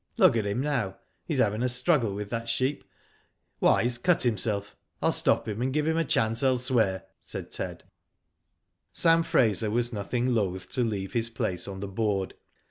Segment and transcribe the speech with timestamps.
[0.17, 0.95] Look at him now.^
[1.27, 2.83] He's having a struggle with that sheep.
[3.59, 4.75] Why he's cut himself.
[4.99, 7.83] I'll stop him, and give him a chance elsewhere," said Ted.
[8.91, 12.33] Sam Fraser, was nothing loth to leave his place on the board.